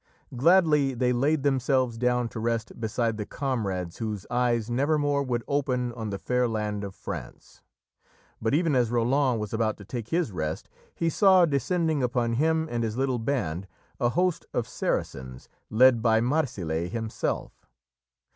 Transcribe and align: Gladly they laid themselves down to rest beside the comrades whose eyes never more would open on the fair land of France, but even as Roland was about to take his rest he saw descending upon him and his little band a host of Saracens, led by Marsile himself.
Gladly 0.35 0.95
they 0.95 1.13
laid 1.13 1.43
themselves 1.43 1.95
down 1.95 2.27
to 2.29 2.39
rest 2.39 2.79
beside 2.79 3.17
the 3.17 3.25
comrades 3.27 3.97
whose 3.97 4.25
eyes 4.31 4.67
never 4.67 4.97
more 4.97 5.21
would 5.21 5.43
open 5.47 5.93
on 5.93 6.09
the 6.09 6.17
fair 6.17 6.47
land 6.47 6.83
of 6.83 6.95
France, 6.95 7.61
but 8.41 8.55
even 8.55 8.73
as 8.75 8.89
Roland 8.89 9.39
was 9.39 9.53
about 9.53 9.77
to 9.77 9.85
take 9.85 10.07
his 10.07 10.31
rest 10.31 10.69
he 10.95 11.07
saw 11.07 11.45
descending 11.45 12.01
upon 12.01 12.33
him 12.33 12.67
and 12.67 12.83
his 12.83 12.97
little 12.97 13.19
band 13.19 13.67
a 13.99 14.09
host 14.09 14.43
of 14.55 14.67
Saracens, 14.67 15.47
led 15.69 16.01
by 16.01 16.19
Marsile 16.19 16.89
himself. 16.89 17.67